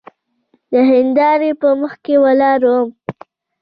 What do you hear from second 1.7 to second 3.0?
مخکې ولاړ وم.